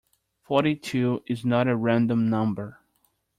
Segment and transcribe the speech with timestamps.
[0.41, 2.79] Forty-two is not a random number.